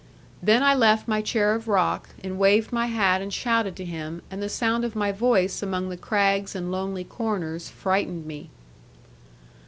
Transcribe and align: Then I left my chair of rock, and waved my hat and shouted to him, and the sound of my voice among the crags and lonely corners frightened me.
Then 0.41 0.63
I 0.63 0.73
left 0.73 1.07
my 1.07 1.21
chair 1.21 1.53
of 1.53 1.67
rock, 1.67 2.09
and 2.23 2.39
waved 2.39 2.73
my 2.73 2.87
hat 2.87 3.21
and 3.21 3.31
shouted 3.31 3.75
to 3.75 3.85
him, 3.85 4.23
and 4.31 4.41
the 4.41 4.49
sound 4.49 4.83
of 4.83 4.95
my 4.95 5.11
voice 5.11 5.61
among 5.61 5.89
the 5.89 5.95
crags 5.95 6.55
and 6.55 6.71
lonely 6.71 7.03
corners 7.03 7.69
frightened 7.69 8.25
me. 8.25 8.49